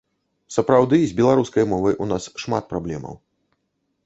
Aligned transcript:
Сапраўды, 0.55 0.99
з 1.11 1.15
беларускай 1.19 1.67
мовай 1.75 1.99
у 2.07 2.09
нас 2.13 2.23
шмат 2.45 2.63
праблемаў. 2.73 3.15